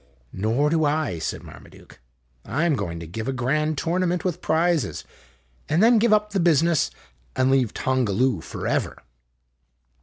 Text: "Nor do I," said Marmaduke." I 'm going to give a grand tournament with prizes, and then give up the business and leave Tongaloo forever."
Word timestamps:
"Nor 0.33 0.71
do 0.71 0.83
I," 0.83 1.19
said 1.19 1.43
Marmaduke." 1.43 1.99
I 2.43 2.65
'm 2.65 2.75
going 2.75 2.99
to 3.01 3.05
give 3.05 3.27
a 3.27 3.31
grand 3.31 3.77
tournament 3.77 4.25
with 4.25 4.41
prizes, 4.41 5.03
and 5.69 5.83
then 5.83 5.99
give 5.99 6.11
up 6.11 6.31
the 6.31 6.39
business 6.39 6.89
and 7.35 7.51
leave 7.51 7.71
Tongaloo 7.71 8.41
forever." 8.41 9.03